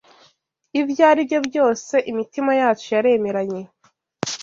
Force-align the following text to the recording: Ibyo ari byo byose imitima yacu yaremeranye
Ibyo 0.81 1.01
ari 1.11 1.21
byo 1.27 1.39
byose 1.47 1.95
imitima 2.11 2.51
yacu 2.61 2.87
yaremeranye 2.95 3.61